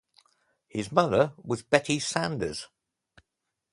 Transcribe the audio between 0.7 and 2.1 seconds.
mother was Betty